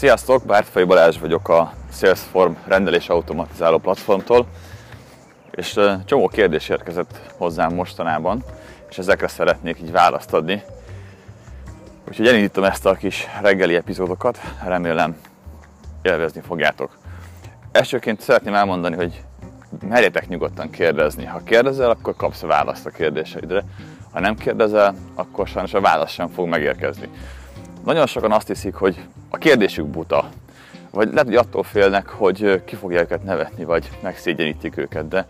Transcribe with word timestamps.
Sziasztok, 0.00 0.44
Bártfai 0.44 0.84
Balázs 0.84 1.18
vagyok 1.18 1.48
a 1.48 1.72
Salesform 1.92 2.52
rendelés 2.66 3.08
automatizáló 3.08 3.78
platformtól, 3.78 4.46
és 5.50 5.80
csomó 6.04 6.28
kérdés 6.28 6.68
érkezett 6.68 7.20
hozzám 7.36 7.74
mostanában, 7.74 8.44
és 8.90 8.98
ezekre 8.98 9.28
szeretnék 9.28 9.80
így 9.80 9.90
választ 9.90 10.32
adni. 10.34 10.62
Úgyhogy 12.08 12.26
elindítom 12.26 12.64
ezt 12.64 12.86
a 12.86 12.94
kis 12.94 13.26
reggeli 13.42 13.74
epizódokat, 13.74 14.38
remélem 14.64 15.16
élvezni 16.02 16.40
fogjátok. 16.40 16.98
Elsőként 17.72 18.20
szeretném 18.20 18.54
elmondani, 18.54 18.96
hogy 18.96 19.22
merjetek 19.88 20.28
nyugodtan 20.28 20.70
kérdezni. 20.70 21.24
Ha 21.24 21.40
kérdezel, 21.44 21.90
akkor 21.90 22.16
kapsz 22.16 22.40
választ 22.40 22.86
a 22.86 22.90
kérdéseidre. 22.90 23.64
Ha 24.12 24.20
nem 24.20 24.36
kérdezel, 24.36 24.94
akkor 25.14 25.48
sajnos 25.48 25.74
a 25.74 25.80
válasz 25.80 26.12
sem 26.12 26.28
fog 26.28 26.48
megérkezni. 26.48 27.08
Nagyon 27.84 28.06
sokan 28.06 28.32
azt 28.32 28.46
hiszik, 28.46 28.74
hogy 28.74 29.06
a 29.28 29.36
kérdésük 29.36 29.86
buta, 29.86 30.28
vagy 30.90 31.08
lehet, 31.08 31.24
hogy 31.26 31.36
attól 31.36 31.62
félnek, 31.62 32.08
hogy 32.08 32.64
ki 32.64 32.76
fogja 32.76 33.00
őket 33.00 33.22
nevetni, 33.22 33.64
vagy 33.64 33.90
megszégyenítik 34.02 34.76
őket, 34.76 35.08
de 35.08 35.26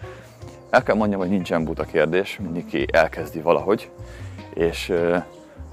el 0.70 0.82
kell 0.82 0.94
mondjam, 0.94 1.20
hogy 1.20 1.28
nincsen 1.28 1.64
buta 1.64 1.84
kérdés, 1.84 2.38
mindenki 2.42 2.86
elkezdi 2.92 3.40
valahogy, 3.40 3.90
és 4.54 4.92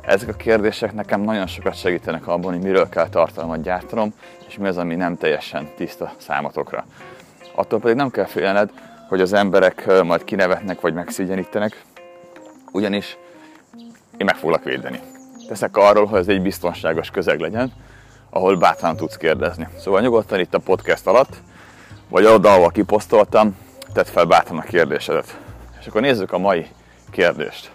ezek 0.01 0.29
a 0.29 0.33
kérdések 0.33 0.93
nekem 0.93 1.21
nagyon 1.21 1.47
sokat 1.47 1.75
segítenek 1.75 2.27
abban, 2.27 2.53
hogy 2.53 2.61
miről 2.61 2.89
kell 2.89 3.09
tartalmat 3.09 3.61
gyártanom, 3.61 4.13
és 4.47 4.57
mi 4.57 4.67
az, 4.67 4.77
ami 4.77 4.95
nem 4.95 5.17
teljesen 5.17 5.69
tiszta 5.75 6.13
számotokra. 6.17 6.85
Attól 7.55 7.79
pedig 7.79 7.95
nem 7.95 8.09
kell 8.09 8.25
félned, 8.25 8.69
hogy 9.09 9.21
az 9.21 9.33
emberek 9.33 10.03
majd 10.03 10.23
kinevetnek, 10.23 10.81
vagy 10.81 10.93
megszégyenítenek, 10.93 11.83
ugyanis 12.71 13.17
én 14.17 14.25
meg 14.25 14.35
foglak 14.35 14.63
védeni. 14.63 14.99
Teszek 15.47 15.77
arról, 15.77 16.05
hogy 16.05 16.19
ez 16.19 16.27
egy 16.27 16.41
biztonságos 16.41 17.09
közeg 17.09 17.39
legyen, 17.39 17.73
ahol 18.29 18.57
bátran 18.57 18.95
tudsz 18.95 19.17
kérdezni. 19.17 19.67
Szóval 19.79 20.01
nyugodtan 20.01 20.39
itt 20.39 20.53
a 20.53 20.59
podcast 20.59 21.07
alatt, 21.07 21.41
vagy 22.09 22.25
oda, 22.25 22.53
ahol 22.53 22.69
kiposztoltam, 22.69 23.57
tedd 23.93 24.05
fel 24.05 24.25
bátran 24.25 24.57
a 24.57 24.61
kérdésedet. 24.61 25.39
És 25.79 25.87
akkor 25.87 26.01
nézzük 26.01 26.31
a 26.31 26.37
mai 26.37 26.67
kérdést. 27.11 27.71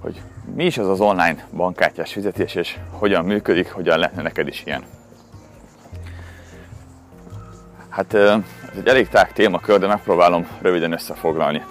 Hogy 0.00 0.22
mi 0.54 0.64
is 0.64 0.78
az 0.78 0.88
az 0.88 1.00
online 1.00 1.46
bankkártyás 1.52 2.12
fizetés, 2.12 2.54
és 2.54 2.78
hogyan 2.90 3.24
működik, 3.24 3.72
hogyan 3.72 3.98
lehetne 3.98 4.22
neked 4.22 4.48
is 4.48 4.62
ilyen. 4.64 4.82
Hát 7.88 8.14
ez 8.14 8.40
egy 8.76 8.86
elég 8.86 9.08
tág 9.08 9.32
témakör, 9.32 9.78
de 9.78 9.86
megpróbálom 9.86 10.48
röviden 10.60 10.92
összefoglalni. 10.92 11.64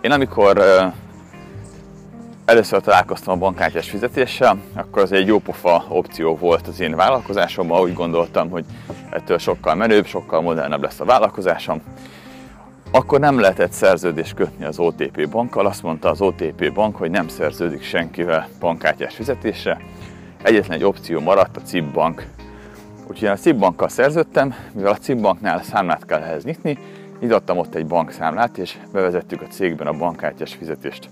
Én 0.00 0.10
amikor 0.10 0.64
először 2.44 2.80
találkoztam 2.80 3.34
a 3.34 3.38
bankkártyás 3.38 3.90
fizetéssel, 3.90 4.58
akkor 4.74 5.02
az 5.02 5.12
egy 5.12 5.26
jópofa 5.26 5.84
opció 5.88 6.36
volt 6.36 6.66
az 6.66 6.80
én 6.80 6.96
vállalkozásomban, 6.96 7.80
úgy 7.80 7.94
gondoltam, 7.94 8.50
hogy 8.50 8.64
ettől 9.10 9.38
sokkal 9.38 9.74
menőbb, 9.74 10.06
sokkal 10.06 10.40
modernebb 10.40 10.82
lesz 10.82 11.00
a 11.00 11.04
vállalkozásom. 11.04 11.82
Akkor 12.90 13.20
nem 13.20 13.40
lehetett 13.40 13.72
szerződést 13.72 14.34
kötni 14.34 14.64
az 14.64 14.78
OTP 14.78 15.28
bankkal, 15.28 15.66
azt 15.66 15.82
mondta 15.82 16.10
az 16.10 16.20
OTP 16.20 16.72
bank, 16.72 16.96
hogy 16.96 17.10
nem 17.10 17.28
szerződik 17.28 17.82
senkivel 17.82 18.48
bankkártyás 18.60 19.14
fizetésre. 19.14 19.80
Egyetlen 20.42 20.76
egy 20.76 20.84
opció 20.84 21.20
maradt, 21.20 21.56
a 21.56 21.60
CIP 21.60 21.84
bank. 21.84 22.26
Úgyhogy 23.06 23.28
a 23.28 23.36
CIP 23.36 23.56
bankkal 23.56 23.88
szerződtem, 23.88 24.54
mivel 24.72 24.92
a 24.92 24.96
CIP 24.96 25.20
banknál 25.20 25.62
számlát 25.62 26.06
kell 26.06 26.22
ehhez 26.22 26.44
nyitni, 26.44 26.78
nyitottam 27.20 27.58
ott 27.58 27.74
egy 27.74 27.86
bankszámlát, 27.86 28.58
és 28.58 28.76
bevezettük 28.92 29.42
a 29.42 29.46
cégben 29.46 29.86
a 29.86 29.92
bankkártyás 29.92 30.54
fizetést. 30.54 31.08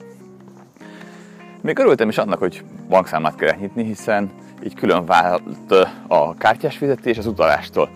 Még 1.63 1.79
örültem 1.79 2.09
is 2.09 2.19
annak, 2.19 2.39
hogy 2.39 2.65
bankszámlát 2.89 3.35
kell 3.35 3.55
nyitni, 3.55 3.85
hiszen 3.85 4.31
így 4.65 4.75
külön 4.75 5.07
vált 5.07 5.71
a 6.09 6.35
kártyás 6.35 6.77
fizetés 6.77 7.19
az 7.19 7.27
utalástól. 7.27 7.91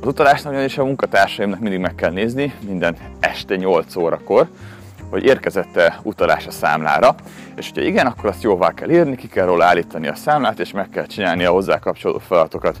Az 0.00 0.06
utalásnál 0.06 0.52
ugyanis 0.52 0.78
a 0.78 0.84
munkatársaimnak 0.84 1.60
mindig 1.60 1.78
meg 1.78 1.94
kell 1.94 2.10
nézni, 2.10 2.54
minden 2.66 2.96
este 3.20 3.56
8 3.56 3.96
órakor, 3.96 4.48
hogy 5.10 5.24
érkezett-e 5.24 6.00
utalás 6.02 6.46
a 6.46 6.50
számlára, 6.50 7.14
és 7.56 7.66
hogyha 7.68 7.88
igen, 7.88 8.06
akkor 8.06 8.26
azt 8.26 8.42
jóvá 8.42 8.74
kell 8.74 8.90
írni, 8.90 9.16
ki 9.16 9.28
kell 9.28 9.46
róla 9.46 9.64
állítani 9.64 10.08
a 10.08 10.14
számlát, 10.14 10.58
és 10.58 10.72
meg 10.72 10.88
kell 10.88 11.06
csinálni 11.06 11.44
a 11.44 11.50
hozzá 11.50 11.78
kapcsolódó 11.78 12.18
feladatokat. 12.18 12.80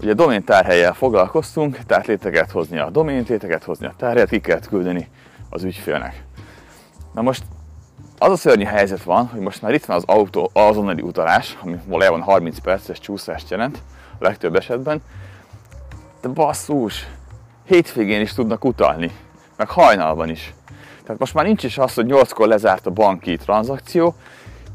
Ugye 0.00 0.14
domén 0.14 0.44
tárhelyel 0.44 0.92
foglalkoztunk, 0.92 1.78
tehát 1.86 2.06
létre 2.06 2.30
kellett 2.30 2.50
hozni 2.50 2.78
a 2.78 2.90
domént, 2.90 3.28
létre 3.28 3.46
kellett 3.46 3.64
hozni 3.64 3.86
a 3.86 3.94
tárhelyet, 3.96 4.28
ki 4.28 4.40
kellett 4.40 4.68
küldeni 4.68 5.08
az 5.50 5.64
ügyfélnek. 5.64 6.24
Na 7.14 7.22
most 7.22 7.42
az 8.18 8.30
a 8.30 8.36
szörnyű 8.36 8.64
helyzet 8.64 9.02
van, 9.02 9.26
hogy 9.26 9.40
most 9.40 9.62
már 9.62 9.72
itt 9.72 9.84
van 9.84 9.96
az 9.96 10.02
autó 10.06 10.50
azonnali 10.52 11.02
utalás, 11.02 11.58
ami 11.62 11.76
valójában 11.86 12.22
30 12.22 12.58
perces 12.58 13.00
csúszást 13.00 13.50
jelent 13.50 13.82
a 14.18 14.24
legtöbb 14.24 14.56
esetben, 14.56 15.02
de 16.20 16.28
basszus, 16.28 17.06
hétvégén 17.64 18.20
is 18.20 18.32
tudnak 18.32 18.64
utalni, 18.64 19.10
meg 19.56 19.68
hajnalban 19.68 20.28
is. 20.28 20.54
Tehát 21.02 21.18
most 21.18 21.34
már 21.34 21.44
nincs 21.44 21.64
is 21.64 21.78
az, 21.78 21.94
hogy 21.94 22.06
8-kor 22.08 22.48
lezárt 22.48 22.86
a 22.86 22.90
banki 22.90 23.36
tranzakció, 23.36 24.14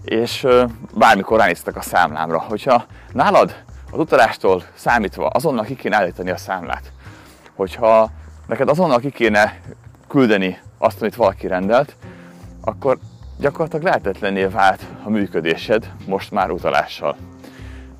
és 0.03 0.47
bármikor 0.93 1.39
ránéztek 1.39 1.75
a 1.75 1.81
számlámra. 1.81 2.39
Hogyha 2.39 2.85
nálad 3.11 3.63
az 3.91 3.99
utalástól 3.99 4.63
számítva 4.73 5.27
azonnal 5.27 5.63
ki 5.63 5.75
kéne 5.75 5.95
állítani 5.95 6.29
a 6.29 6.37
számlát, 6.37 6.91
hogyha 7.55 8.09
neked 8.47 8.69
azonnal 8.69 8.99
ki 8.99 9.09
kéne 9.09 9.59
küldeni 10.07 10.59
azt, 10.77 11.01
amit 11.01 11.15
valaki 11.15 11.47
rendelt, 11.47 11.95
akkor 12.61 12.97
gyakorlatilag 13.39 13.83
lehetetlenné 13.83 14.45
vált 14.45 14.81
a 15.03 15.09
működésed 15.09 15.91
most 16.05 16.31
már 16.31 16.51
utalással. 16.51 17.15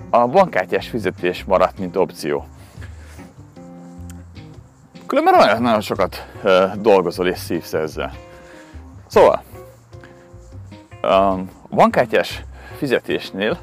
A 0.10 0.28
bankkártyás 0.28 0.88
fizetés 0.88 1.44
maradt, 1.44 1.80
mint 1.80 1.96
opció. 1.96 2.46
Különben 5.08 5.34
olyan 5.34 5.62
nagyon 5.62 5.82
sokat 5.82 6.28
dolgozol 6.76 7.28
és 7.28 7.38
szívsz 7.38 7.74
ezzel. 7.74 8.14
Szóval, 9.08 9.44
a 11.02 11.36
bankkártyás 11.70 12.44
fizetésnél 12.78 13.58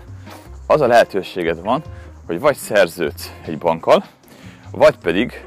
az 0.66 0.80
a 0.80 0.86
lehetőséged 0.86 1.62
van, 1.62 1.82
hogy 2.26 2.40
vagy 2.40 2.56
szerződsz 2.56 3.32
egy 3.44 3.58
bankkal, 3.58 4.04
vagy 4.70 4.96
pedig 4.96 5.44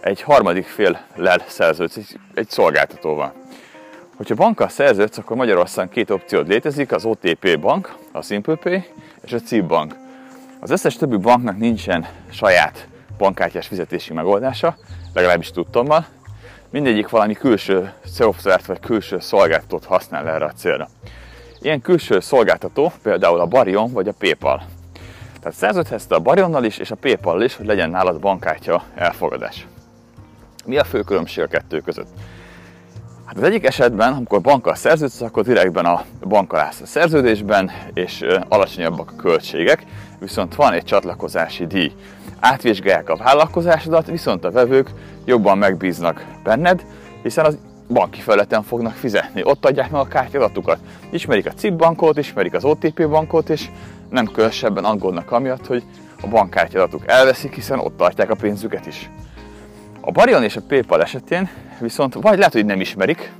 egy 0.00 0.22
harmadik 0.22 0.66
féllel 0.66 1.42
szerződsz 1.46 1.98
egy 2.34 2.48
szolgáltatóval. 2.48 3.32
Hogyha 4.16 4.34
bankkal 4.34 4.68
szerződsz, 4.68 5.18
akkor 5.18 5.36
Magyarországon 5.36 5.92
két 5.92 6.10
opciód 6.10 6.48
létezik, 6.48 6.92
az 6.92 7.04
OTP 7.04 7.60
bank, 7.60 7.94
a 8.12 8.22
SimplePay 8.22 8.84
és 9.24 9.32
a 9.32 9.38
CIP 9.38 9.64
bank. 9.64 9.96
Az 10.60 10.70
összes 10.70 10.96
többi 10.96 11.16
banknak 11.16 11.58
nincsen 11.58 12.06
saját 12.30 12.88
bankkártyás 13.18 13.66
fizetési 13.66 14.12
megoldása, 14.12 14.76
legalábbis 15.14 15.50
tudtommal. 15.50 16.06
Mindegyik 16.70 17.08
valami 17.08 17.34
külső 17.34 17.92
szoftvert 18.04 18.66
vagy 18.66 18.80
külső 18.80 19.20
szolgáltatót 19.20 19.84
használ 19.84 20.28
erre 20.28 20.44
a 20.44 20.52
célra. 20.52 20.88
Ilyen 21.60 21.80
külső 21.80 22.20
szolgáltató 22.20 22.92
például 23.02 23.40
a 23.40 23.46
Barion 23.46 23.92
vagy 23.92 24.08
a 24.08 24.12
PayPal. 24.18 24.62
Tehát 25.40 25.58
szerződhetsz 25.58 26.10
a 26.10 26.18
Barionnal 26.18 26.64
is 26.64 26.78
és 26.78 26.90
a 26.90 26.96
PayPal 26.96 27.42
is, 27.42 27.56
hogy 27.56 27.66
legyen 27.66 27.90
nálad 27.90 28.20
bankkártya 28.20 28.84
elfogadás. 28.94 29.66
Mi 30.64 30.78
a 30.78 30.84
fő 30.84 31.00
különbség 31.00 31.44
a 31.44 31.48
kettő 31.48 31.80
között? 31.80 32.08
Hát 33.34 33.42
az 33.42 33.48
egyik 33.48 33.66
esetben, 33.66 34.12
amikor 34.12 34.40
bankkal 34.40 34.74
szerződsz, 34.74 35.20
akkor 35.20 35.44
direktben 35.44 35.84
a 35.84 36.04
bankkal 36.28 36.60
állsz 36.60 36.80
a 36.80 36.86
szerződésben, 36.86 37.70
és 37.94 38.24
alacsonyabbak 38.48 39.10
a 39.10 39.16
költségek, 39.16 39.84
viszont 40.18 40.54
van 40.54 40.72
egy 40.72 40.84
csatlakozási 40.84 41.66
díj. 41.66 41.92
Átvizsgálják 42.40 43.08
a 43.08 43.16
vállalkozásodat, 43.16 44.06
viszont 44.06 44.44
a 44.44 44.50
vevők 44.50 44.90
jobban 45.24 45.58
megbíznak 45.58 46.24
benned, 46.44 46.84
hiszen 47.22 47.44
az 47.44 47.58
banki 47.88 48.20
felületen 48.20 48.62
fognak 48.62 48.94
fizetni. 48.94 49.44
Ott 49.44 49.64
adják 49.64 49.90
meg 49.90 50.00
a 50.00 50.08
kártyadatukat. 50.08 50.78
Ismerik 51.10 51.46
a 51.46 51.52
CIP 51.52 51.72
bankot, 51.72 52.18
ismerik 52.18 52.54
az 52.54 52.64
OTP 52.64 53.08
bankot, 53.08 53.48
és 53.48 53.70
nem 54.10 54.26
különösebben 54.26 54.84
aggódnak 54.84 55.32
amiatt, 55.32 55.66
hogy 55.66 55.82
a 56.20 56.26
bankkártyadatuk 56.26 57.02
elveszik, 57.06 57.54
hiszen 57.54 57.78
ott 57.78 57.96
tartják 57.96 58.30
a 58.30 58.34
pénzüket 58.34 58.86
is. 58.86 59.10
A 60.06 60.10
Barion 60.10 60.42
és 60.42 60.56
a 60.56 60.60
PayPal 60.68 61.02
esetén 61.02 61.48
viszont 61.80 62.14
vagy 62.14 62.38
lehet, 62.38 62.52
hogy 62.52 62.64
nem 62.64 62.80
ismerik, 62.80 63.32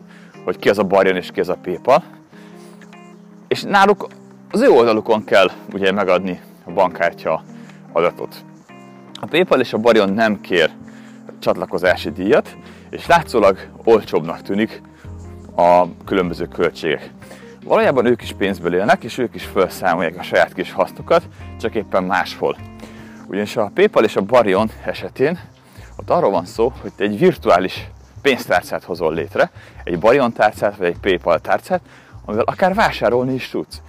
hogy 0.44 0.58
ki 0.58 0.68
az 0.68 0.78
a 0.78 0.82
Barion 0.82 1.16
és 1.16 1.30
ki 1.30 1.40
az 1.40 1.48
a 1.48 1.58
PayPal, 1.62 2.02
és 3.48 3.62
náluk 3.62 4.08
az 4.50 4.60
ő 4.60 4.68
oldalukon 4.68 5.24
kell 5.24 5.50
ugye 5.72 5.92
megadni 5.92 6.40
a 6.64 6.70
bankkártya 6.70 7.42
adatot. 7.92 8.44
A 9.20 9.26
PayPal 9.26 9.60
és 9.60 9.72
a 9.72 9.78
Barion 9.78 10.12
nem 10.12 10.40
kér 10.40 10.70
csatlakozási 11.38 12.10
díjat, 12.10 12.56
és 12.90 13.06
látszólag 13.06 13.58
olcsóbbnak 13.84 14.42
tűnik 14.42 14.82
a 15.56 15.84
különböző 16.04 16.46
költségek. 16.46 17.10
Valójában 17.64 18.06
ők 18.06 18.22
is 18.22 18.32
pénzből 18.32 18.74
élnek, 18.74 19.04
és 19.04 19.18
ők 19.18 19.34
is 19.34 19.44
felszámolják 19.44 20.18
a 20.18 20.22
saját 20.22 20.52
kis 20.52 20.72
hasznukat, 20.72 21.22
csak 21.60 21.74
éppen 21.74 22.04
máshol. 22.04 22.56
Ugyanis 23.26 23.56
a 23.56 23.70
PayPal 23.74 24.04
és 24.04 24.16
a 24.16 24.22
Barion 24.22 24.70
esetén 24.84 25.38
ott 25.96 26.10
arról 26.10 26.30
van 26.30 26.46
szó, 26.46 26.72
hogy 26.80 26.92
te 26.92 27.04
egy 27.04 27.18
virtuális 27.18 27.88
pénztárcát 28.22 28.84
hozol 28.84 29.14
létre, 29.14 29.50
egy 29.84 29.98
Barion 29.98 30.32
tárcát 30.32 30.76
vagy 30.76 30.86
egy 30.86 30.98
PayPal 30.98 31.40
tárcát, 31.40 31.80
amivel 32.24 32.44
akár 32.44 32.74
vásárolni 32.74 33.34
is 33.34 33.48
tudsz. 33.48 33.80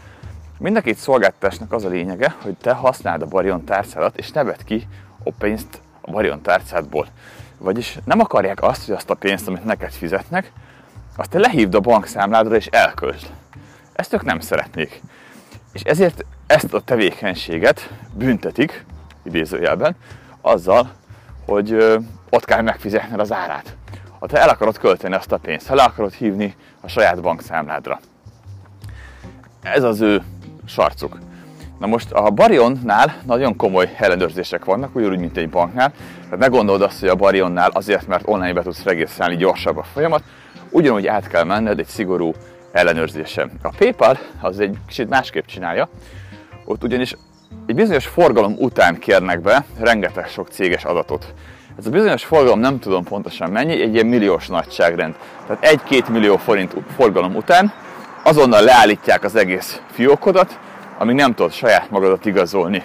Mind 0.58 0.76
a 0.76 0.82
két 0.82 0.98
szolgáltatásnak 0.98 1.74
az 1.74 1.84
a 1.84 1.90
lényege, 1.90 2.36
hogy 2.42 2.56
te 2.56 2.74
használd 2.74 3.22
a 3.22 3.26
Barion 3.26 3.64
tárcádat, 3.64 4.18
és 4.18 4.32
ne 4.32 4.44
vedd 4.44 4.66
ki 4.66 4.88
a 5.24 5.32
pénzt 5.38 5.82
a 6.02 6.12
Barion 6.12 6.42
tárcádból. 6.42 7.08
Vagyis 7.58 7.98
nem 8.04 8.20
akarják 8.20 8.62
azt, 8.62 8.86
hogy 8.86 8.96
azt 8.96 9.10
a 9.10 9.14
pénzt, 9.14 9.48
amit 9.48 9.64
neked 9.64 9.92
fizetnek, 9.92 10.52
azt 11.16 11.30
te 11.30 11.40
lehívd 11.40 11.76
a 11.76 11.80
bankszámládra 11.80 12.56
és 12.56 12.66
elköltsd. 12.66 13.28
Ezt 13.94 14.14
ők 14.14 14.24
nem 14.24 14.40
szeretnék. 14.40 15.02
És 15.72 15.82
ezért 15.82 16.26
ezt 16.48 16.74
a 16.74 16.82
tevékenységet 16.82 17.90
büntetik, 18.14 18.86
idézőjelben, 19.24 19.96
azzal, 20.42 20.92
hogy 21.46 21.98
ott 22.30 22.46
kell 22.46 22.62
megfizetned 22.62 23.20
az 23.20 23.32
árát. 23.32 23.76
Ha 24.20 24.28
te 24.28 24.40
el 24.40 24.50
akarod 24.50 24.78
költeni 24.78 25.16
azt 25.16 25.32
a 25.32 25.38
pénzt, 25.38 25.68
ha 25.68 25.76
le 25.76 25.84
akarod 25.84 26.14
hívni 26.14 26.56
a 26.82 26.88
saját 26.88 27.22
bankszámládra. 27.22 28.00
Ez 29.62 29.84
az 29.84 30.02
ő 30.02 30.24
sarcuk. 30.66 31.18
Na 31.80 31.88
most 31.88 32.12
a 32.12 32.30
Barionnál 32.30 33.16
nagyon 33.26 33.56
komoly 33.56 33.96
ellenőrzések 33.98 34.66
vannak, 34.66 34.96
ugyanúgy, 34.96 35.20
mint 35.20 35.38
egy 35.38 35.50
banknál. 35.50 35.92
Tehát 36.24 36.40
ne 36.40 36.48
gondold 36.48 36.82
azt, 36.82 37.00
hogy 37.00 37.10
a 37.10 37.16
Barionnál 37.16 37.70
azért, 37.74 38.08
mert 38.08 38.28
online 38.28 38.54
be 38.54 38.62
tudsz 38.62 38.84
regisztrálni 38.84 39.36
gyorsabb 39.36 39.78
a 39.78 39.84
folyamat, 39.84 40.24
ugyanúgy 40.70 41.08
át 41.08 41.28
kell 41.28 41.44
menned 41.44 41.80
egy 41.80 41.88
szigorú 41.88 42.34
ellenőrzése. 42.72 43.48
A 43.62 43.74
PayPal 43.78 44.18
az 44.42 44.60
egy 44.60 44.78
kicsit 44.88 45.10
másképp 45.10 45.46
csinálja, 45.46 45.90
ott 46.66 46.84
ugyanis 46.84 47.16
egy 47.66 47.76
bizonyos 47.76 48.08
forgalom 48.08 48.56
után 48.58 49.00
kérnek 49.00 49.42
be 49.42 49.66
rengeteg 49.80 50.28
sok 50.28 50.48
céges 50.48 50.84
adatot. 50.86 51.34
Ez 51.78 51.86
a 51.86 51.90
bizonyos 51.90 52.26
forgalom 52.26 52.60
nem 52.60 52.80
tudom 52.80 53.04
pontosan 53.04 53.52
mennyi, 53.52 53.82
egy 53.82 53.94
ilyen 53.94 54.06
milliós 54.06 54.48
nagyságrend. 54.48 55.16
Tehát 55.48 55.82
1-2 55.90 56.12
millió 56.12 56.38
forint 56.38 56.76
forgalom 56.96 57.36
után 57.36 57.74
azonnal 58.24 58.62
leállítják 58.62 59.24
az 59.24 59.36
egész 59.36 59.82
fiókodat, 59.92 60.60
amíg 60.98 61.16
nem 61.16 61.34
tudod 61.34 61.52
saját 61.52 61.90
magadat 61.90 62.26
igazolni. 62.26 62.84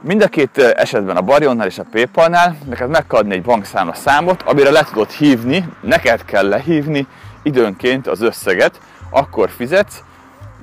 Mind 0.00 0.22
a 0.22 0.28
két 0.28 0.58
esetben 0.58 1.16
a 1.16 1.22
Barionnál 1.22 1.66
és 1.66 1.78
a 1.78 1.84
Paypalnál 1.90 2.56
neked 2.68 2.88
meg 2.88 3.06
kell 3.06 3.18
adni 3.18 3.34
egy 3.34 3.42
bankszámla 3.42 3.94
számot, 3.94 4.42
amire 4.42 4.70
le 4.70 4.82
tudod 4.82 5.10
hívni, 5.10 5.68
neked 5.80 6.24
kell 6.24 6.48
lehívni 6.48 7.06
időnként 7.42 8.06
az 8.06 8.20
összeget, 8.20 8.80
akkor 9.10 9.50
fizetsz, 9.50 10.02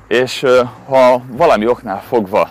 és 0.09 0.45
ha 0.87 1.21
valami 1.27 1.67
oknál 1.67 2.03
fogva 2.07 2.49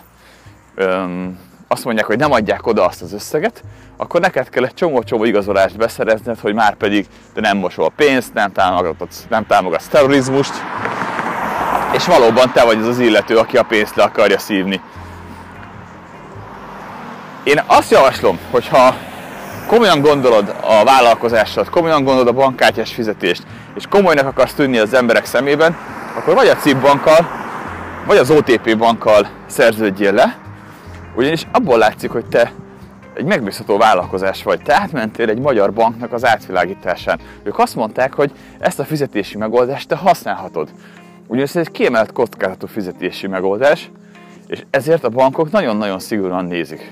azt 1.68 1.84
mondják, 1.84 2.06
hogy 2.06 2.18
nem 2.18 2.32
adják 2.32 2.66
oda 2.66 2.84
azt 2.84 3.02
az 3.02 3.12
összeget, 3.12 3.62
akkor 3.96 4.20
neked 4.20 4.48
kell 4.48 4.64
egy 4.64 4.74
csomó-csomó 4.74 5.24
igazolást 5.24 5.76
beszerezned, 5.76 6.38
hogy 6.38 6.54
már 6.54 6.74
pedig 6.74 7.06
te 7.34 7.40
nem 7.40 7.56
mosol 7.56 7.92
pénzt, 7.96 8.34
nem 8.34 8.52
támogatsz, 8.52 9.26
nem 9.28 9.46
támogatsz 9.46 9.86
terrorizmust, 9.86 10.52
és 11.92 12.06
valóban 12.06 12.52
te 12.52 12.64
vagy 12.64 12.78
az 12.78 12.86
az 12.86 12.98
illető, 12.98 13.36
aki 13.36 13.56
a 13.56 13.62
pénzt 13.62 13.96
le 13.96 14.02
akarja 14.02 14.38
szívni. 14.38 14.80
Én 17.42 17.62
azt 17.66 17.90
javaslom, 17.90 18.38
hogyha 18.50 18.94
komolyan 19.66 20.00
gondolod 20.00 20.54
a 20.60 20.84
vállalkozásod, 20.84 21.70
komolyan 21.70 22.04
gondolod 22.04 22.28
a 22.28 22.32
bankkártyás 22.32 22.92
fizetést, 22.92 23.42
és 23.74 23.84
komolynak 23.90 24.26
akarsz 24.26 24.54
tűnni 24.54 24.78
az 24.78 24.94
emberek 24.94 25.24
szemében, 25.24 25.76
akkor 26.16 26.34
vagy 26.34 26.48
a 26.48 26.56
CIP 26.56 26.80
bankkal, 26.80 27.37
vagy 28.08 28.16
az 28.16 28.30
OTP 28.30 28.76
bankkal 28.76 29.28
szerződjél 29.46 30.12
le, 30.12 30.38
ugyanis 31.16 31.46
abból 31.52 31.78
látszik, 31.78 32.10
hogy 32.10 32.26
te 32.26 32.52
egy 33.14 33.24
megbízható 33.24 33.76
vállalkozás 33.76 34.42
vagy. 34.42 34.62
Te 34.62 34.74
átmentél 34.74 35.28
egy 35.28 35.38
magyar 35.38 35.72
banknak 35.72 36.12
az 36.12 36.26
átvilágításán. 36.26 37.20
Ők 37.42 37.58
azt 37.58 37.74
mondták, 37.74 38.14
hogy 38.14 38.32
ezt 38.58 38.78
a 38.78 38.84
fizetési 38.84 39.36
megoldást 39.36 39.88
te 39.88 39.96
használhatod. 39.96 40.68
Ugyanis 41.26 41.50
ez 41.50 41.56
egy 41.56 41.70
kiemelt 41.70 42.12
kockázatú 42.12 42.66
fizetési 42.66 43.26
megoldás, 43.26 43.90
és 44.46 44.62
ezért 44.70 45.04
a 45.04 45.08
bankok 45.08 45.50
nagyon-nagyon 45.50 45.98
szigorúan 45.98 46.44
nézik. 46.44 46.90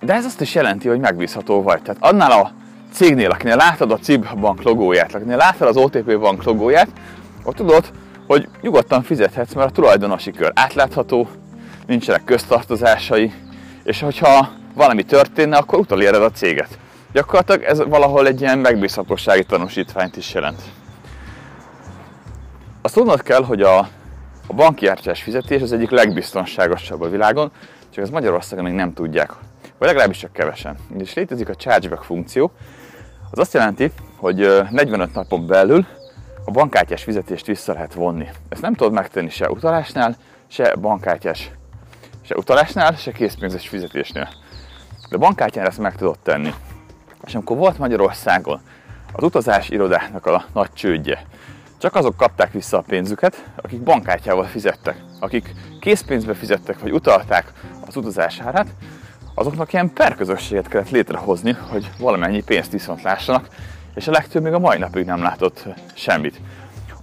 De 0.00 0.14
ez 0.14 0.24
azt 0.24 0.40
is 0.40 0.54
jelenti, 0.54 0.88
hogy 0.88 1.00
megbízható 1.00 1.62
vagy. 1.62 1.82
Tehát 1.82 2.04
annál 2.04 2.30
a 2.30 2.52
cégnél, 2.92 3.30
akinél 3.30 3.56
látod 3.56 3.92
a 3.92 3.98
CIB 3.98 4.26
bank 4.40 4.62
logóját, 4.62 5.14
akinél 5.14 5.36
látod 5.36 5.68
az 5.68 5.76
OTP 5.76 6.18
bank 6.18 6.44
logóját, 6.44 6.88
ott 7.44 7.56
tudod, 7.56 7.90
hogy 8.28 8.48
nyugodtan 8.60 9.02
fizethetsz, 9.02 9.52
mert 9.52 9.68
a 9.68 9.72
tulajdonosi 9.72 10.30
kör 10.30 10.52
átlátható, 10.54 11.28
nincsenek 11.86 12.24
köztartozásai, 12.24 13.32
és 13.84 14.00
hogyha 14.00 14.48
valami 14.74 15.02
történne, 15.02 15.56
akkor 15.56 15.78
utoléred 15.78 16.22
a 16.22 16.30
céget. 16.30 16.78
Gyakorlatilag 17.12 17.62
ez 17.62 17.82
valahol 17.84 18.26
egy 18.26 18.40
ilyen 18.40 18.58
megbízhatósági 18.58 19.44
tanúsítványt 19.44 20.16
is 20.16 20.34
jelent. 20.34 20.62
Azt 22.82 22.94
tudnod 22.94 23.22
kell, 23.22 23.44
hogy 23.44 23.62
a, 23.62 23.78
a 24.46 24.54
banki 24.54 24.86
ártyás 24.86 25.22
fizetés 25.22 25.62
az 25.62 25.72
egyik 25.72 25.90
legbiztonságosabb 25.90 27.00
a 27.00 27.08
világon, 27.08 27.50
csak 27.90 28.04
ez 28.04 28.10
Magyarországon 28.10 28.64
még 28.64 28.74
nem 28.74 28.92
tudják, 28.92 29.32
vagy 29.78 29.88
legalábbis 29.88 30.18
csak 30.18 30.32
kevesen. 30.32 30.76
És 30.98 31.14
létezik 31.14 31.48
a 31.48 31.54
chargeback 31.54 32.02
funkció, 32.02 32.52
az 33.30 33.38
azt 33.38 33.54
jelenti, 33.54 33.92
hogy 34.16 34.66
45 34.70 35.14
napon 35.14 35.46
belül 35.46 35.86
a 36.48 36.50
bankkártyás 36.50 37.02
fizetést 37.02 37.46
vissza 37.46 37.72
lehet 37.72 37.94
vonni. 37.94 38.28
Ezt 38.48 38.62
nem 38.62 38.74
tudod 38.74 38.92
megtenni 38.92 39.30
se 39.30 39.50
utalásnál, 39.50 40.16
se 40.46 40.74
bankkártyás, 40.74 41.50
se 42.22 42.34
utalásnál, 42.36 42.94
se 42.94 43.12
készpénzes 43.12 43.68
fizetésnél. 43.68 44.28
De 45.08 45.16
a 45.16 45.18
bankkártyán 45.18 45.66
ezt 45.66 45.78
meg 45.78 45.96
tudod 45.96 46.18
tenni. 46.18 46.54
És 47.26 47.34
amikor 47.34 47.56
volt 47.56 47.78
Magyarországon 47.78 48.60
az 49.12 49.22
utazási 49.22 49.74
irodáknak 49.74 50.26
a 50.26 50.44
nagy 50.52 50.72
csődje, 50.72 51.26
csak 51.78 51.94
azok 51.94 52.16
kapták 52.16 52.52
vissza 52.52 52.78
a 52.78 52.84
pénzüket, 52.86 53.44
akik 53.56 53.82
bankkártyával 53.82 54.44
fizettek. 54.44 54.96
Akik 55.20 55.54
készpénzbe 55.80 56.34
fizettek, 56.34 56.80
vagy 56.80 56.92
utalták 56.92 57.52
az 57.86 57.96
utazás 57.96 58.40
árát, 58.40 58.68
azoknak 59.34 59.72
ilyen 59.72 59.92
perközösséget 59.92 60.68
kellett 60.68 60.90
létrehozni, 60.90 61.56
hogy 61.70 61.90
valamennyi 61.98 62.42
pénzt 62.42 62.72
viszont 62.72 63.02
lássanak, 63.02 63.48
és 63.98 64.08
a 64.08 64.10
legtöbb 64.10 64.42
még 64.42 64.52
a 64.52 64.58
mai 64.58 64.78
napig 64.78 65.04
nem 65.04 65.22
látott 65.22 65.64
semmit. 65.94 66.40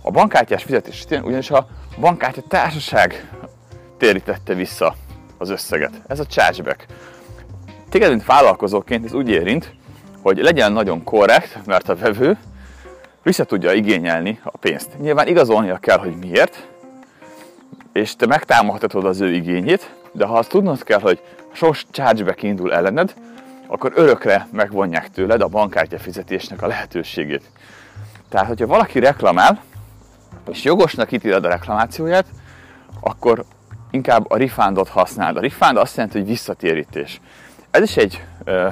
A 0.01 0.11
bankkártyás 0.11 0.63
fizetés 0.63 1.05
ugyanis 1.09 1.51
a 1.51 1.67
bankkártya 1.99 2.41
társaság 2.47 3.29
térítette 3.97 4.53
vissza 4.53 4.95
az 5.37 5.49
összeget. 5.49 6.01
Ez 6.07 6.19
a 6.19 6.25
chargeback. 6.25 6.85
Téged, 7.89 8.09
mint 8.09 8.25
vállalkozóként 8.25 9.05
ez 9.05 9.13
úgy 9.13 9.29
érint, 9.29 9.73
hogy 10.21 10.37
legyen 10.37 10.71
nagyon 10.71 11.03
korrekt, 11.03 11.65
mert 11.65 11.89
a 11.89 11.95
vevő 11.95 12.37
vissza 13.23 13.43
tudja 13.43 13.73
igényelni 13.73 14.39
a 14.43 14.57
pénzt. 14.57 14.99
Nyilván 14.99 15.27
igazolnia 15.27 15.77
kell, 15.77 15.97
hogy 15.97 16.15
miért, 16.15 16.67
és 17.93 18.15
te 18.15 18.25
megtámogatod 18.25 19.05
az 19.05 19.21
ő 19.21 19.33
igényét, 19.33 19.93
de 20.11 20.25
ha 20.25 20.37
azt 20.37 20.49
tudnod 20.49 20.83
kell, 20.83 20.99
hogy 20.99 21.21
sos 21.51 21.85
chargeback 21.91 22.43
indul 22.43 22.73
ellened, 22.73 23.13
akkor 23.67 23.91
örökre 23.95 24.47
megvonják 24.51 25.09
tőled 25.09 25.41
a 25.41 25.47
bankkártya 25.47 25.99
fizetésnek 25.99 26.61
a 26.61 26.67
lehetőségét. 26.67 27.49
Tehát, 28.29 28.47
hogyha 28.47 28.67
valaki 28.67 28.99
reklamál, 28.99 29.61
és 30.49 30.63
jogosnak 30.63 31.11
ítéled 31.11 31.45
a 31.45 31.49
reklamációját, 31.49 32.25
akkor 32.99 33.45
inkább 33.91 34.31
a 34.31 34.37
refundot 34.37 34.89
használd. 34.89 35.37
A 35.37 35.41
refund 35.41 35.77
azt 35.77 35.95
jelenti, 35.95 36.17
hogy 36.17 36.27
visszatérítés. 36.27 37.21
Ez 37.71 37.81
is 37.81 37.97
egy 37.97 38.23
ö, 38.43 38.67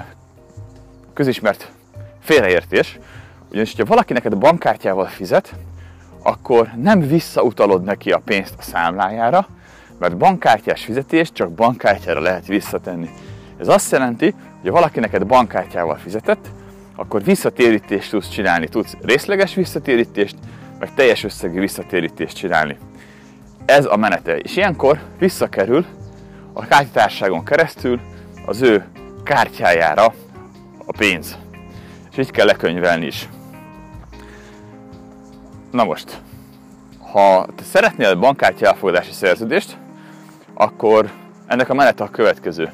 közismert 1.14 1.72
félreértés, 2.20 3.00
ugyanis, 3.50 3.76
ha 3.78 3.86
valaki 3.86 4.14
neked 4.14 4.34
a 4.34 4.38
bankkártyával 4.38 5.06
fizet, 5.06 5.54
akkor 6.24 6.70
nem 6.76 7.00
visszautalod 7.00 7.84
neki 7.84 8.12
a 8.12 8.22
pénzt 8.26 8.56
a 8.58 8.62
számlájára, 8.62 9.48
mert 10.00 10.18
bankkártyás 10.18 10.84
fizetés 10.84 11.32
csak 11.32 11.52
bankkártyára 11.52 12.20
lehet 12.20 12.46
visszatenni. 12.46 13.10
Ez 13.60 13.68
azt 13.68 13.92
jelenti, 13.92 14.36
ha 14.70 14.72
valaki 14.72 15.00
neked 15.00 15.26
bankkártyával 15.26 15.98
fizetett, 15.98 16.48
akkor 16.96 17.24
visszatérítést 17.24 18.10
tudsz 18.10 18.30
csinálni. 18.30 18.68
Tudsz 18.68 18.96
részleges 19.02 19.54
visszatérítést, 19.54 20.36
meg 20.80 20.94
teljes 20.94 21.24
összegű 21.24 21.60
visszatérítést 21.60 22.38
csinálni. 22.38 22.78
Ez 23.66 23.86
a 23.86 23.98
menete. 23.98 24.38
És 24.38 24.56
ilyenkor 24.56 25.00
visszakerül 25.20 25.86
a 26.54 26.66
kártyatárságon 26.66 27.44
keresztül 27.44 28.00
az 28.46 28.62
ő 28.62 28.86
kártyájára 29.24 30.14
a 30.86 30.92
pénz. 30.98 31.38
És 32.12 32.18
így 32.18 32.32
kell 32.32 32.46
lekönyvelni 32.46 33.06
is. 33.06 33.30
Na 35.72 35.84
most, 35.84 36.22
ha 37.12 37.48
te 37.56 37.64
szeretnél 37.64 38.16
bankkártya 38.16 38.66
elfogadási 38.66 39.12
szerződést, 39.12 39.78
akkor 40.54 41.12
ennek 41.46 41.70
a 41.70 41.74
menete 41.74 42.04
a 42.04 42.10
következő. 42.10 42.72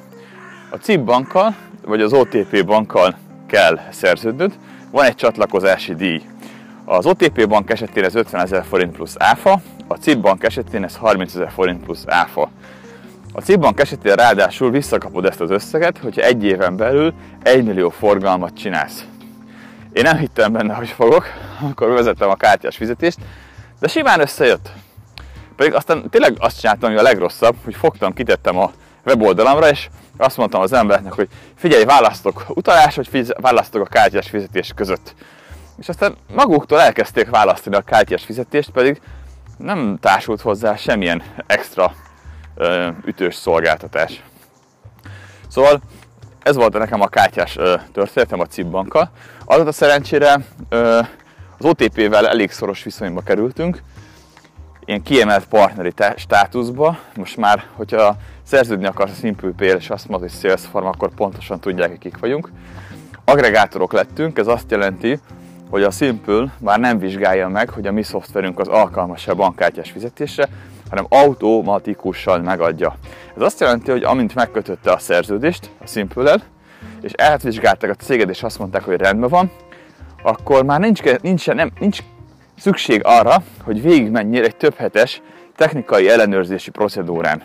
A 0.70 0.76
CIP 0.76 1.00
bankkal, 1.00 1.56
vagy 1.90 2.02
az 2.02 2.14
OTP 2.14 2.66
bankkal 2.66 3.18
kell 3.48 3.80
szerződnöd, 3.92 4.54
van 4.92 5.06
egy 5.06 5.16
csatlakozási 5.16 5.96
díj. 5.96 6.22
Az 6.86 7.06
OTP 7.06 7.48
bank 7.48 7.70
esetén 7.70 8.04
ez 8.04 8.16
50 8.16 8.42
ezer 8.42 8.64
forint 8.70 8.96
plusz 8.96 9.16
áfa, 9.18 9.62
a 9.88 9.96
CIP 9.96 10.20
bank 10.20 10.44
esetén 10.44 10.84
ez 10.84 10.96
30 10.96 11.36
ezer 11.36 11.52
forint 11.52 11.84
plusz 11.84 12.04
áfa. 12.08 12.50
A 13.34 13.42
CIP 13.42 13.60
bank 13.60 13.80
esetén 13.80 14.14
ráadásul 14.16 14.72
visszakapod 14.72 15.26
ezt 15.26 15.42
az 15.42 15.50
összeget, 15.50 15.98
hogyha 15.98 16.22
egy 16.22 16.44
éven 16.44 16.76
belül 16.76 17.14
1 17.44 17.64
millió 17.64 17.90
forgalmat 17.90 18.54
csinálsz. 18.54 19.06
Én 19.94 20.04
nem 20.04 20.18
hittem 20.18 20.52
benne, 20.52 20.74
hogy 20.74 20.90
fogok, 20.90 21.26
akkor 21.72 21.90
vezettem 21.90 22.30
a 22.30 22.36
kártyás 22.36 22.78
fizetést, 22.78 23.18
De 23.80 23.88
simán 23.88 24.20
összejött. 24.20 24.72
Pedig 25.56 25.74
aztán 25.74 26.10
tényleg 26.10 26.36
azt 26.40 26.60
csináltam, 26.60 26.90
hogy 26.90 27.00
a 27.00 27.04
legrosszabb, 27.04 27.56
hogy 27.64 27.76
fogtam, 27.76 28.14
kitettem 28.14 28.58
a 28.58 28.72
weboldalamra, 29.10 29.70
és 29.70 29.90
azt 30.18 30.38
mondtam 30.38 30.62
az 30.62 30.74
embernek, 30.74 31.14
hogy 31.14 31.28
figyelj, 31.56 31.84
választok 31.84 32.46
utalás, 32.48 32.96
vagy 32.96 33.34
választok 33.42 33.82
a 33.82 33.86
kártyás 33.86 34.30
fizetés 34.30 34.72
között. 34.76 35.16
És 35.78 35.90
aztán 35.90 36.16
maguktól 36.34 36.82
elkezdték 36.82 37.30
választani 37.30 37.76
a 37.76 37.82
kártyás 37.82 38.24
fizetést, 38.24 38.70
pedig 38.70 39.02
nem 39.58 39.98
társult 40.02 40.42
hozzá 40.42 40.76
semmilyen 40.76 41.24
extra 41.48 41.94
ö, 42.56 42.88
ütős 43.06 43.36
szolgáltatás. 43.36 44.24
Szóval 45.48 45.82
ez 46.44 46.56
volt 46.56 46.78
nekem 46.78 47.02
a 47.02 47.08
kártyás 47.08 47.58
ö, 47.58 47.76
történetem 47.94 48.40
a 48.40 48.46
CIP 48.46 48.66
bankkal. 48.66 49.12
Azot 49.46 49.68
a 49.68 49.72
szerencsére 49.72 50.36
ö, 50.70 51.00
az 51.58 51.66
OTP-vel 51.66 52.28
elég 52.28 52.52
szoros 52.52 52.84
viszonyba 52.84 53.22
kerültünk, 53.22 53.82
ilyen 54.90 55.04
kiemelt 55.04 55.46
partneri 55.46 55.94
státuszba. 56.16 57.00
Most 57.16 57.38
már, 57.38 57.64
hogyha 57.76 58.16
szerződni 58.50 58.86
akarsz 58.86 59.12
a 59.12 59.16
Simple 59.16 59.52
pay 59.58 59.68
és 59.68 59.90
azt 59.90 60.08
mondod, 60.08 60.30
hogy 60.30 60.40
Salesforce, 60.40 60.88
akkor 60.88 61.10
pontosan 61.16 61.60
tudják, 61.60 61.98
kik 61.98 62.18
vagyunk. 62.18 62.52
Agregátorok 63.26 63.94
lettünk, 63.94 64.38
ez 64.38 64.48
azt 64.48 64.72
jelenti, 64.72 65.20
hogy 65.70 65.84
a 65.84 65.92
Simple 65.92 66.54
már 66.58 66.80
nem 66.80 67.00
vizsgálja 67.00 67.48
meg, 67.48 67.70
hogy 67.70 67.88
a 67.88 67.92
mi 67.92 68.04
szoftverünk 68.04 68.60
az 68.60 68.68
alkalmas-e 68.68 69.34
bankkártyás 69.34 69.92
fizetésre, 69.92 70.50
hanem 70.90 71.06
automatikusan 71.10 72.42
megadja. 72.42 72.96
Ez 73.36 73.42
azt 73.42 73.60
jelenti, 73.60 73.92
hogy 73.92 74.04
amint 74.04 74.36
megkötötte 74.36 74.92
a 74.92 74.98
szerződést 74.98 75.70
a 75.82 75.88
Simple-el, 75.88 76.42
és 77.02 77.12
elvizsgálták 77.12 77.90
a 77.90 77.94
céged, 77.94 78.30
és 78.30 78.44
azt 78.44 78.60
mondták, 78.60 78.84
hogy 78.84 78.98
rendben 79.00 79.30
van, 79.30 79.52
akkor 80.24 80.64
már 80.64 80.80
nincs, 80.80 81.02
nincs, 81.22 81.48
nem, 81.48 81.72
nincs 81.80 82.00
szükség 82.58 83.02
arra, 83.04 83.44
hogy 83.64 83.82
végigmenjél 83.82 84.44
egy 84.44 84.56
több 84.56 84.76
hetes 84.76 85.22
technikai 85.56 86.10
ellenőrzési 86.10 86.70
procedúrán. 86.70 87.44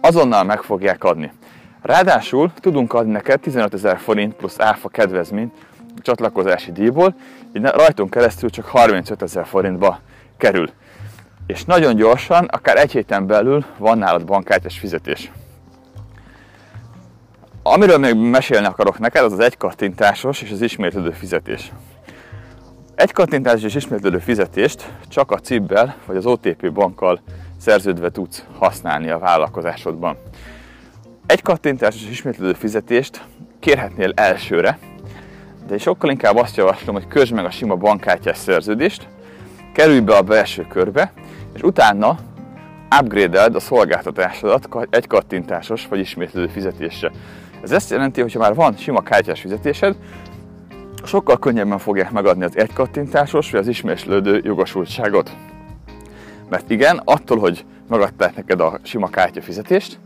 Azonnal 0.00 0.44
meg 0.44 0.62
fogják 0.62 1.04
adni. 1.04 1.32
Ráadásul 1.82 2.52
tudunk 2.60 2.92
adni 2.92 3.12
neked 3.12 3.40
15 3.40 3.74
ezer 3.74 3.98
forint 3.98 4.34
plusz 4.34 4.60
áfa 4.60 4.88
kedvezményt 4.88 5.54
a 5.96 6.00
csatlakozási 6.02 6.72
díjból, 6.72 7.14
így 7.52 7.62
rajtunk 7.62 8.10
keresztül 8.10 8.50
csak 8.50 8.64
35 8.64 9.22
ezer 9.22 9.46
forintba 9.46 10.00
kerül. 10.36 10.70
És 11.46 11.64
nagyon 11.64 11.96
gyorsan, 11.96 12.44
akár 12.44 12.76
egy 12.76 12.92
héten 12.92 13.26
belül 13.26 13.64
van 13.78 13.98
nálad 13.98 14.24
bankkártyás 14.24 14.78
fizetés. 14.78 15.30
Amiről 17.62 17.98
még 17.98 18.14
mesélni 18.14 18.66
akarok 18.66 18.98
neked, 18.98 19.24
az 19.24 19.32
az 19.32 19.38
egy 19.38 19.56
kattintásos 19.56 20.42
és 20.42 20.50
az 20.50 20.60
ismétlődő 20.60 21.10
fizetés. 21.10 21.72
Egy 22.94 23.12
kattintásos 23.12 23.62
és 23.62 23.74
ismétlődő 23.74 24.18
fizetést 24.18 24.92
csak 25.08 25.30
a 25.30 25.38
CIB-bel 25.38 25.96
vagy 26.06 26.16
az 26.16 26.26
OTP 26.26 26.72
bankkal 26.72 27.20
szerződve 27.60 28.10
tudsz 28.10 28.44
használni 28.58 29.10
a 29.10 29.18
vállalkozásodban. 29.18 30.16
Egy 31.26 31.42
kattintásos 31.42 32.08
ismétlődő 32.10 32.52
fizetést 32.52 33.22
kérhetnél 33.58 34.12
elsőre, 34.14 34.78
de 35.66 35.78
sokkal 35.78 36.10
inkább 36.10 36.36
azt 36.36 36.56
javaslom, 36.56 36.94
hogy 36.94 37.08
közd 37.08 37.32
meg 37.32 37.44
a 37.44 37.50
sima 37.50 37.74
bankkártyás 37.76 38.36
szerződést, 38.36 39.08
kerülj 39.72 40.00
be 40.00 40.16
a 40.16 40.22
belső 40.22 40.66
körbe, 40.68 41.12
és 41.54 41.62
utána 41.62 42.18
upgrade-eld 43.00 43.54
a 43.54 43.60
szolgáltatásodat 43.60 44.68
egy 44.90 45.06
kattintásos 45.06 45.86
vagy 45.86 45.98
ismétlődő 45.98 46.46
fizetésre. 46.46 47.10
Ez 47.62 47.70
azt 47.70 47.90
jelenti, 47.90 48.20
hogy 48.20 48.32
ha 48.32 48.38
már 48.38 48.54
van 48.54 48.76
sima 48.76 49.00
kártyás 49.00 49.40
fizetésed, 49.40 49.96
sokkal 51.04 51.38
könnyebben 51.38 51.78
fogják 51.78 52.10
megadni 52.10 52.44
az 52.44 52.56
egy 52.56 52.72
kattintásos 52.72 53.50
vagy 53.50 53.60
az 53.60 53.68
ismétlődő 53.68 54.40
jogosultságot. 54.44 55.36
Mert 56.50 56.70
igen, 56.70 57.00
attól, 57.04 57.38
hogy 57.38 57.64
megadták 57.88 58.36
neked 58.36 58.60
a 58.60 58.78
sima 58.82 59.08
kártya 59.08 59.42
fizetést, 59.42 59.98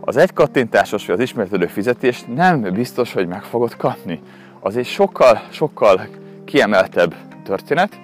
az 0.00 0.16
egy 0.16 0.32
kattintásos 0.32 1.06
vagy 1.06 1.14
az 1.14 1.22
ismétlődő 1.22 1.66
fizetést 1.66 2.34
nem 2.34 2.60
biztos, 2.60 3.12
hogy 3.12 3.26
meg 3.26 3.42
fogod 3.42 3.76
kapni 3.76 4.20
az 4.60 4.76
egy 4.76 4.86
sokkal, 4.86 5.42
sokkal 5.50 6.08
kiemeltebb 6.44 7.14
történet, 7.44 8.00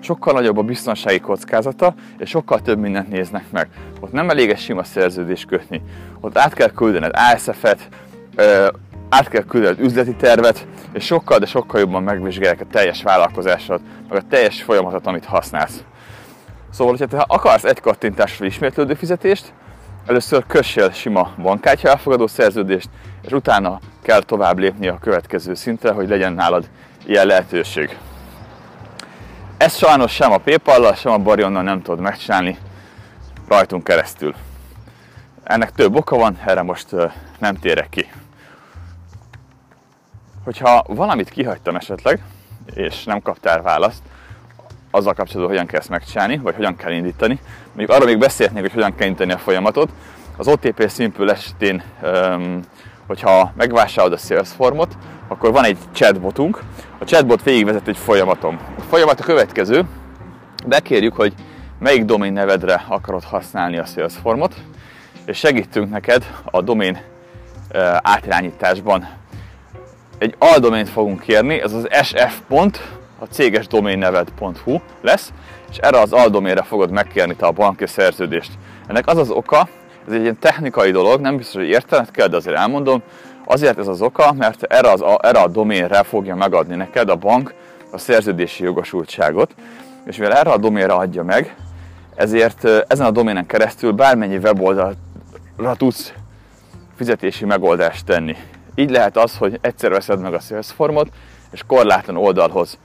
sokkal 0.00 0.32
nagyobb 0.32 0.56
a 0.56 0.62
biztonsági 0.62 1.20
kockázata, 1.20 1.94
és 2.18 2.28
sokkal 2.28 2.60
több 2.60 2.78
mindent 2.78 3.08
néznek 3.08 3.44
meg. 3.50 3.68
Ott 4.00 4.12
nem 4.12 4.30
elég 4.30 4.50
egy 4.50 4.58
sima 4.58 4.84
szerződés 4.84 5.44
kötni. 5.44 5.82
Ott 6.20 6.38
át 6.38 6.54
kell 6.54 6.70
küldened 6.70 7.12
ASF-et, 7.14 7.88
át 9.08 9.28
kell 9.28 9.44
küldened 9.44 9.80
üzleti 9.80 10.14
tervet, 10.14 10.66
és 10.92 11.04
sokkal, 11.04 11.38
de 11.38 11.46
sokkal 11.46 11.80
jobban 11.80 12.02
megvizsgálják 12.02 12.60
a 12.60 12.70
teljes 12.70 13.02
vállalkozásod, 13.02 13.80
meg 14.08 14.18
a 14.18 14.28
teljes 14.28 14.62
folyamatot, 14.62 15.06
amit 15.06 15.24
használsz. 15.24 15.84
Szóval, 16.70 16.92
hogyha 16.92 17.16
te 17.16 17.24
akarsz 17.28 17.64
egy 17.64 17.80
kattintásra 17.80 18.46
ismétlődő 18.46 18.94
fizetést, 18.94 19.52
először 20.06 20.44
kössél 20.46 20.90
sima 20.90 21.32
bankkártya 21.42 21.88
elfogadó 21.88 22.26
szerződést, 22.26 22.88
és 23.22 23.32
utána 23.32 23.80
kell 24.02 24.22
tovább 24.22 24.58
lépni 24.58 24.88
a 24.88 24.98
következő 24.98 25.54
szintre, 25.54 25.92
hogy 25.92 26.08
legyen 26.08 26.32
nálad 26.32 26.68
ilyen 27.06 27.26
lehetőség. 27.26 27.98
Ezt 29.56 29.76
sajnos 29.76 30.12
sem 30.12 30.32
a 30.32 30.38
paypal 30.38 30.94
sem 30.94 31.12
a 31.12 31.18
Barionnal 31.18 31.62
nem 31.62 31.82
tudod 31.82 32.00
megcsinálni 32.00 32.58
rajtunk 33.48 33.84
keresztül. 33.84 34.34
Ennek 35.42 35.72
több 35.72 35.96
oka 35.96 36.16
van, 36.16 36.38
erre 36.44 36.62
most 36.62 36.86
nem 37.38 37.54
térek 37.54 37.88
ki. 37.88 38.10
Hogyha 40.44 40.84
valamit 40.86 41.28
kihagytam 41.28 41.76
esetleg, 41.76 42.22
és 42.74 43.04
nem 43.04 43.22
kaptál 43.22 43.62
választ, 43.62 44.02
azzal 44.90 45.14
kapcsolatban 45.14 45.48
hogyan 45.48 45.66
kell 45.66 45.80
ezt 45.80 45.88
megcsinálni, 45.88 46.38
vagy 46.38 46.54
hogyan 46.54 46.76
kell 46.76 46.92
indítani. 46.92 47.38
Mondjuk 47.66 47.90
arról 47.90 48.06
még 48.06 48.18
beszélhetnék, 48.18 48.62
hogy 48.64 48.72
hogyan 48.72 48.94
kell 48.94 49.06
indítani 49.06 49.32
a 49.32 49.38
folyamatot. 49.38 49.90
Az 50.36 50.48
OTP 50.48 50.90
Simple 50.90 51.32
esetén, 51.32 51.82
hogyha 53.06 53.52
megvásárolod 53.56 54.18
a 54.18 54.22
Salesforce-ot, 54.22 54.96
akkor 55.28 55.52
van 55.52 55.64
egy 55.64 55.78
chatbotunk. 55.92 56.62
A 56.98 57.04
chatbot 57.04 57.42
végigvezet 57.42 57.88
egy 57.88 57.96
folyamaton. 57.96 58.58
A 58.78 58.80
folyamat 58.80 59.20
a 59.20 59.24
következő. 59.24 59.84
Bekérjük, 60.66 61.14
hogy 61.14 61.34
melyik 61.78 62.04
domain 62.04 62.32
nevedre 62.32 62.84
akarod 62.88 63.24
használni 63.24 63.78
a 63.78 63.84
Salesforce-ot, 63.84 64.54
és 65.24 65.38
segítünk 65.38 65.90
neked 65.90 66.24
a 66.44 66.60
domain 66.60 66.98
átirányításban. 68.02 69.08
Egy 70.18 70.34
aldomaint 70.38 70.88
fogunk 70.88 71.20
kérni, 71.20 71.60
ez 71.60 71.72
az 71.72 71.88
sf 72.02 72.40
a 73.20 73.24
céges 73.24 73.66
doménneved.hu 73.66 74.80
lesz, 75.00 75.32
és 75.70 75.76
erre 75.76 76.00
az 76.00 76.12
aldomére 76.12 76.62
fogod 76.62 76.90
megkérni 76.90 77.36
te 77.36 77.46
a 77.46 77.50
banki 77.50 77.86
szerződést. 77.86 78.50
Ennek 78.86 79.06
az 79.06 79.16
az 79.16 79.30
oka, 79.30 79.68
ez 80.06 80.12
egy 80.12 80.20
ilyen 80.22 80.38
technikai 80.38 80.90
dolog, 80.90 81.20
nem 81.20 81.36
biztos, 81.36 81.54
hogy 81.54 81.70
értened 81.70 82.10
kell, 82.10 82.26
de 82.26 82.36
azért 82.36 82.56
elmondom, 82.56 83.02
azért 83.44 83.78
ez 83.78 83.88
az 83.88 84.02
oka, 84.02 84.32
mert 84.32 84.62
erre, 84.62 84.90
az, 84.90 85.04
erre 85.20 85.40
a 85.40 85.48
doménre 85.48 86.02
fogja 86.02 86.34
megadni 86.34 86.74
neked 86.74 87.08
a 87.08 87.16
bank 87.16 87.54
a 87.90 87.98
szerződési 87.98 88.64
jogosultságot, 88.64 89.54
és 90.04 90.16
mivel 90.16 90.36
erre 90.36 90.50
a 90.50 90.58
doménre 90.58 90.92
adja 90.92 91.22
meg, 91.22 91.56
ezért 92.14 92.64
ezen 92.64 93.06
a 93.06 93.10
doménen 93.10 93.46
keresztül 93.46 93.92
bármennyi 93.92 94.36
weboldalra 94.36 94.94
tudsz 95.76 96.12
fizetési 96.96 97.44
megoldást 97.44 98.04
tenni. 98.04 98.36
Így 98.74 98.90
lehet 98.90 99.16
az, 99.16 99.36
hogy 99.36 99.58
egyszer 99.60 99.90
veszed 99.90 100.20
meg 100.20 100.34
a 100.34 100.40
Salesforce-ot, 100.40 101.08
és 101.50 101.62
korlátlan 101.66 102.16
oldalhoz 102.16 102.78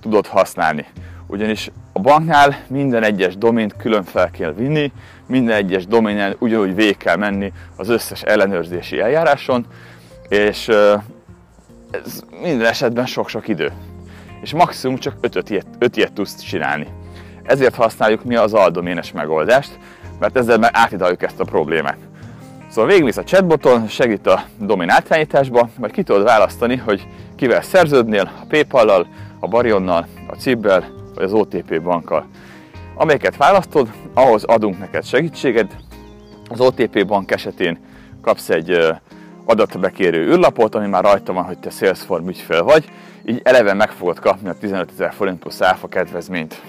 tudod 0.00 0.26
használni. 0.26 0.86
Ugyanis 1.26 1.70
a 1.92 2.00
banknál 2.00 2.56
minden 2.68 3.02
egyes 3.02 3.36
domént 3.36 3.76
külön 3.76 4.04
fel 4.04 4.30
kell 4.30 4.52
vinni, 4.52 4.92
minden 5.26 5.56
egyes 5.56 5.86
doménen 5.86 6.36
ugyanúgy 6.38 6.74
végig 6.74 6.96
kell 6.96 7.16
menni 7.16 7.52
az 7.76 7.88
összes 7.88 8.22
ellenőrzési 8.22 9.00
eljáráson, 9.00 9.66
és 10.28 10.68
ez 11.90 12.24
minden 12.42 12.66
esetben 12.66 13.06
sok-sok 13.06 13.48
idő. 13.48 13.72
És 14.40 14.52
maximum 14.52 14.96
csak 14.96 15.14
5 15.20 15.50
ilyet, 15.50 15.66
5 15.78 15.96
ilyet 15.96 16.12
tudsz 16.12 16.42
csinálni. 16.42 16.86
Ezért 17.42 17.74
használjuk 17.74 18.24
mi 18.24 18.36
az 18.36 18.54
aldoménes 18.54 19.12
megoldást, 19.12 19.78
mert 20.18 20.36
ezzel 20.36 20.58
meg 20.58 20.70
átidaljuk 20.72 21.22
ezt 21.22 21.40
a 21.40 21.44
problémát. 21.44 21.98
Szóval 22.68 22.90
végigmész 22.90 23.16
a 23.16 23.24
chatboton, 23.24 23.88
segít 23.88 24.26
a 24.26 24.44
domén 24.58 24.90
átrányításba, 24.90 25.68
majd 25.78 25.92
ki 25.92 26.02
tudod 26.02 26.22
választani, 26.22 26.76
hogy 26.76 27.06
kivel 27.36 27.62
szerződnél, 27.62 28.30
a 28.40 28.44
Paypal-lal, 28.48 29.06
a 29.40 29.48
Barionnal, 29.48 30.06
a 30.28 30.34
Cibbel 30.34 30.88
vagy 31.14 31.24
az 31.24 31.32
OTP 31.32 31.82
bankkal. 31.82 32.26
Amelyeket 32.94 33.36
választod, 33.36 33.90
ahhoz 34.14 34.44
adunk 34.44 34.78
neked 34.78 35.04
segítséged. 35.04 35.76
Az 36.48 36.60
OTP 36.60 37.06
bank 37.06 37.30
esetén 37.30 37.78
kapsz 38.22 38.48
egy 38.48 38.78
adatbekérő 39.44 40.28
űrlapot, 40.32 40.74
ami 40.74 40.86
már 40.86 41.04
rajta 41.04 41.32
van, 41.32 41.44
hogy 41.44 41.58
te 41.58 41.70
Salesforce 41.70 42.28
ügyfél 42.28 42.62
vagy, 42.62 42.84
így 43.24 43.40
eleve 43.44 43.74
meg 43.74 43.90
fogod 43.90 44.18
kapni 44.18 44.48
a 44.48 44.54
15 44.54 44.90
ezer 44.90 45.12
forint 45.12 45.38
plusz 45.38 45.60
áfa 45.60 45.88
kedvezményt. 45.88 46.62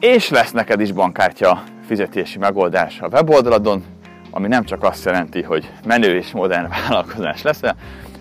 És 0.00 0.28
lesz 0.28 0.50
neked 0.50 0.80
is 0.80 0.92
bankkártya 0.92 1.62
fizetési 1.86 2.38
megoldás 2.38 3.00
a 3.00 3.08
weboldaladon, 3.08 3.84
ami 4.30 4.48
nem 4.48 4.64
csak 4.64 4.82
azt 4.82 5.04
jelenti, 5.04 5.42
hogy 5.42 5.70
menő 5.86 6.16
és 6.16 6.32
modern 6.32 6.68
vállalkozás 6.80 7.42
leszel, 7.42 7.76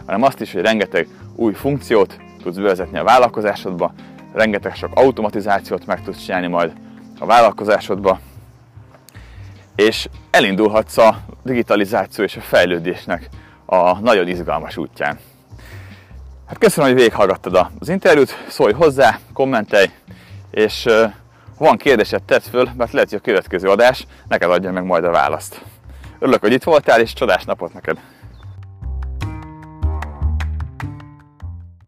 hanem 0.06 0.24
azt 0.24 0.42
is, 0.42 0.54
hogy 0.54 0.62
rengeteg 0.62 1.08
új 1.36 1.54
funkciót 1.54 2.18
tudsz 2.42 2.56
bevezetni 2.56 2.98
a 2.98 3.04
vállalkozásodba, 3.04 3.94
rengeteg 4.34 4.76
sok 4.76 4.92
automatizációt 4.94 5.86
meg 5.86 6.04
tudsz 6.04 6.26
csinálni 6.26 6.48
majd 6.48 6.74
a 7.20 7.26
vállalkozásodba, 7.26 8.20
és 9.76 10.10
elindulhatsz 10.32 10.98
a 10.98 11.20
digitalizáció 11.44 12.24
és 12.24 12.36
a 12.36 12.42
fejlődésnek 12.42 13.30
a 13.66 14.00
nagyon 14.00 14.28
izgalmas 14.28 14.78
útján. 14.78 15.20
Hát 16.48 16.58
köszönöm, 16.58 16.90
hogy 16.90 17.00
végighallgattad 17.00 17.68
az 17.80 17.90
interjút, 17.90 18.46
szólj 18.48 18.74
hozzá, 18.74 19.20
kommentelj, 19.34 19.90
és 20.52 20.84
ha 21.58 21.66
van 21.66 21.78
kérdésed, 21.78 22.24
tedd 22.24 22.42
föl, 22.42 22.70
mert 22.78 22.92
lehet, 22.92 23.10
hogy 23.10 23.18
a 23.18 23.22
következő 23.22 23.70
adás 23.70 24.08
neked 24.28 24.50
adja 24.50 24.72
meg 24.72 24.84
majd 24.84 25.04
a 25.04 25.12
választ. 25.12 25.62
Örülök, 26.20 26.40
hogy 26.40 26.54
itt 26.54 26.64
voltál, 26.64 27.02
és 27.02 27.14
csodás 27.14 27.44
napot 27.46 27.74
neked! 27.74 27.98